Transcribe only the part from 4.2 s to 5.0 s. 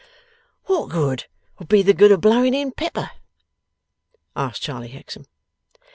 asked Charley